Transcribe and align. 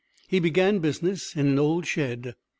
He 0.27 0.39
began 0.39 0.79
business 0.79 1.35
in 1.35 1.45
an 1.45 1.59
old 1.59 1.85
shed. 1.85 2.33